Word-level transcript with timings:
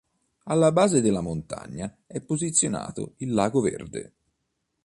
Alla 0.45 0.71
base 0.71 0.99
della 0.99 1.21
montagna 1.21 1.95
è 2.07 2.19
posizionato 2.21 3.13
il 3.17 3.33
lago 3.33 3.61
Verde. 3.61 4.13